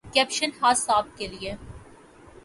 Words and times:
caption 0.05 0.49
خاص 0.59 0.89
آپ 0.89 1.17
کے 1.17 1.27
لیے 1.27 1.53